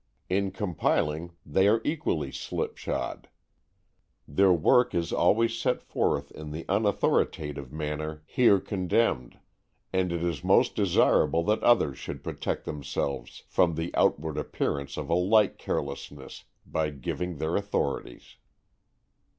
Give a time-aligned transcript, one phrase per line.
[0.29, 3.29] In compiling, they are equally slipshod.
[4.27, 9.37] Their work is always set forth in the unauthoritative manner here condemned,
[9.93, 15.07] and it is most desirable that others should protect themselves from the outward appearance of
[15.07, 18.37] a like carelessness by giving their authorities.